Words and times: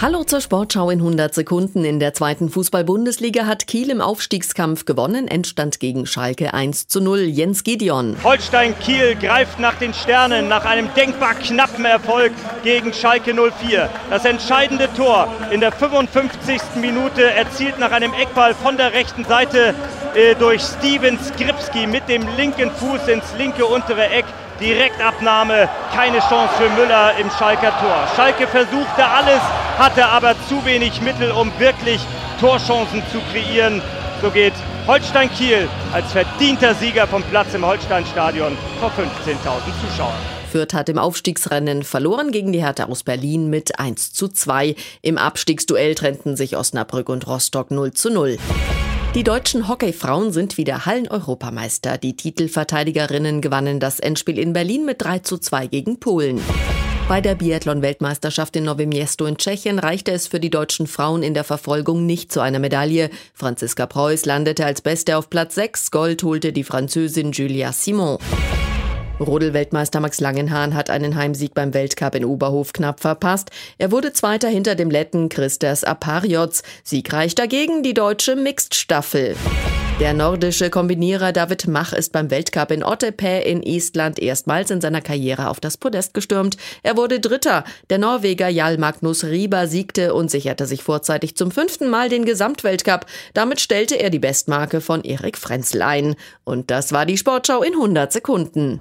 Hallo 0.00 0.22
zur 0.22 0.40
Sportschau 0.40 0.90
in 0.90 1.00
100 1.00 1.34
Sekunden. 1.34 1.84
In 1.84 1.98
der 1.98 2.14
zweiten 2.14 2.50
Fußball-Bundesliga 2.50 3.46
hat 3.46 3.66
Kiel 3.66 3.90
im 3.90 4.00
Aufstiegskampf 4.00 4.84
gewonnen. 4.84 5.26
Endstand 5.26 5.80
gegen 5.80 6.06
Schalke 6.06 6.54
1 6.54 6.86
zu 6.86 7.00
0. 7.00 7.22
Jens 7.22 7.64
Gideon. 7.64 8.16
Holstein 8.22 8.78
Kiel 8.78 9.16
greift 9.16 9.58
nach 9.58 9.74
den 9.74 9.92
Sternen 9.92 10.46
nach 10.46 10.64
einem 10.64 10.88
denkbar 10.94 11.34
knappen 11.34 11.84
Erfolg 11.84 12.30
gegen 12.62 12.92
Schalke 12.92 13.34
04. 13.34 13.90
Das 14.08 14.24
entscheidende 14.24 14.88
Tor 14.94 15.26
in 15.50 15.58
der 15.58 15.72
55. 15.72 16.60
Minute 16.76 17.32
erzielt 17.32 17.80
nach 17.80 17.90
einem 17.90 18.14
Eckball 18.14 18.54
von 18.54 18.76
der 18.76 18.92
rechten 18.92 19.24
Seite 19.24 19.74
äh, 20.14 20.36
durch 20.36 20.62
Steven 20.62 21.18
Skripski 21.18 21.88
mit 21.88 22.08
dem 22.08 22.22
linken 22.36 22.70
Fuß 22.70 23.08
ins 23.08 23.24
linke 23.36 23.66
untere 23.66 24.06
Eck. 24.10 24.26
Direktabnahme, 24.60 25.68
keine 25.94 26.18
Chance 26.18 26.52
für 26.56 26.68
Müller 26.70 27.12
im 27.20 27.30
Schalker 27.30 27.72
Tor. 27.78 28.08
Schalke 28.16 28.46
versuchte 28.48 29.06
alles, 29.06 29.40
hatte 29.78 30.06
aber 30.06 30.34
zu 30.48 30.64
wenig 30.64 31.00
Mittel, 31.00 31.30
um 31.30 31.52
wirklich 31.58 32.00
Torchancen 32.40 33.02
zu 33.12 33.20
kreieren. 33.32 33.80
So 34.20 34.30
geht 34.30 34.54
Holstein 34.86 35.30
Kiel 35.30 35.68
als 35.92 36.10
verdienter 36.12 36.74
Sieger 36.74 37.06
vom 37.06 37.22
Platz 37.22 37.54
im 37.54 37.64
Holsteinstadion 37.64 38.56
vor 38.80 38.90
15.000 38.90 39.36
Zuschauern. 39.80 40.18
Fürth 40.50 40.72
hat 40.72 40.88
im 40.88 40.98
Aufstiegsrennen 40.98 41.82
verloren 41.82 42.32
gegen 42.32 42.52
die 42.52 42.62
Hertha 42.62 42.84
aus 42.84 43.04
Berlin 43.04 43.50
mit 43.50 43.78
1 43.78 44.12
zu 44.14 44.28
2. 44.28 44.74
Im 45.02 45.18
Abstiegsduell 45.18 45.94
trennten 45.94 46.36
sich 46.36 46.56
Osnabrück 46.56 47.08
und 47.10 47.26
Rostock 47.26 47.70
0 47.70 47.92
zu 47.92 48.10
0. 48.10 48.38
Die 49.14 49.24
deutschen 49.24 49.68
Hockeyfrauen 49.68 50.32
sind 50.32 50.56
wieder 50.58 50.86
Hallen-Europameister. 50.86 51.98
Die 51.98 52.16
Titelverteidigerinnen 52.16 53.40
gewannen 53.40 53.78
das 53.78 54.00
Endspiel 54.00 54.38
in 54.38 54.52
Berlin 54.52 54.84
mit 54.84 55.02
3 55.02 55.20
zu 55.20 55.38
2 55.38 55.66
gegen 55.66 56.00
Polen. 56.00 56.40
Bei 57.08 57.22
der 57.22 57.36
Biathlon-Weltmeisterschaft 57.36 58.54
in 58.56 58.64
Nowe 58.64 58.86
Miesto 58.86 59.24
in 59.24 59.38
Tschechien 59.38 59.78
reichte 59.78 60.12
es 60.12 60.26
für 60.26 60.40
die 60.40 60.50
deutschen 60.50 60.86
Frauen 60.86 61.22
in 61.22 61.32
der 61.32 61.42
Verfolgung 61.42 62.04
nicht 62.04 62.30
zu 62.30 62.40
einer 62.40 62.58
Medaille. 62.58 63.08
Franziska 63.32 63.86
Preuß 63.86 64.26
landete 64.26 64.66
als 64.66 64.82
Beste 64.82 65.16
auf 65.16 65.30
Platz 65.30 65.54
6. 65.54 65.90
Gold 65.90 66.22
holte 66.22 66.52
die 66.52 66.64
Französin 66.64 67.32
Julia 67.32 67.72
Simon. 67.72 68.18
Rodelweltmeister 69.20 70.00
Max 70.00 70.20
Langenhahn 70.20 70.74
hat 70.74 70.90
einen 70.90 71.16
Heimsieg 71.16 71.54
beim 71.54 71.72
Weltcup 71.72 72.14
in 72.14 72.26
Oberhof 72.26 72.74
knapp 72.74 73.00
verpasst. 73.00 73.50
Er 73.78 73.90
wurde 73.90 74.12
Zweiter 74.12 74.48
hinter 74.48 74.74
dem 74.74 74.90
Letten 74.90 75.30
Christas 75.30 75.84
Apariots. 75.84 76.62
Siegreich 76.84 77.34
dagegen 77.34 77.82
die 77.82 77.94
deutsche 77.94 78.36
Mixed-Staffel. 78.36 79.34
Der 80.00 80.14
nordische 80.14 80.70
Kombinierer 80.70 81.32
David 81.32 81.66
Mach 81.66 81.92
ist 81.92 82.12
beim 82.12 82.30
Weltcup 82.30 82.70
in 82.70 82.84
Otepää 82.84 83.40
in 83.40 83.64
Estland 83.64 84.20
erstmals 84.20 84.70
in 84.70 84.80
seiner 84.80 85.00
Karriere 85.00 85.48
auf 85.48 85.58
das 85.58 85.76
Podest 85.76 86.14
gestürmt. 86.14 86.56
Er 86.84 86.96
wurde 86.96 87.18
Dritter. 87.18 87.64
Der 87.90 87.98
Norweger 87.98 88.48
Jarl 88.48 88.78
Magnus 88.78 89.24
Rieber 89.24 89.66
siegte 89.66 90.14
und 90.14 90.30
sicherte 90.30 90.66
sich 90.66 90.84
vorzeitig 90.84 91.36
zum 91.36 91.50
fünften 91.50 91.90
Mal 91.90 92.08
den 92.08 92.24
Gesamtweltcup. 92.24 93.06
Damit 93.34 93.60
stellte 93.60 93.96
er 93.96 94.10
die 94.10 94.20
Bestmarke 94.20 94.80
von 94.80 95.02
Erik 95.02 95.36
Frenzel 95.36 95.82
ein. 95.82 96.14
Und 96.44 96.70
das 96.70 96.92
war 96.92 97.04
die 97.04 97.18
Sportschau 97.18 97.64
in 97.64 97.72
100 97.72 98.12
Sekunden. 98.12 98.78